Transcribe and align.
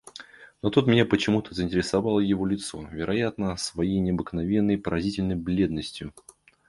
Но 0.63 0.71
тут 0.71 0.87
меня 0.87 1.05
почему-то 1.05 1.53
заинтересовало 1.53 2.21
его 2.21 2.47
лицо, 2.47 2.81
вероятно, 2.91 3.55
своею 3.57 4.01
необыкновенной 4.01 4.73
и 4.73 4.77
поразительной 4.77 5.35
бледностью. 5.35 6.11